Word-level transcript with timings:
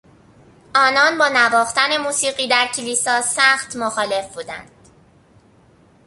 آنان 0.75 1.17
با 1.17 1.29
نواختن 1.33 1.97
موسیقی 1.97 2.47
در 2.47 2.67
کلیسا 2.75 3.21
سخت 3.21 3.75
مخالف 3.75 4.35
بودند. 4.35 4.71